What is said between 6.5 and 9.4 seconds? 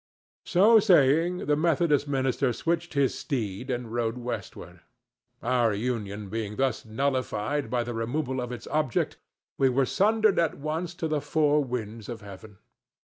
thus nullified by the removal of its object,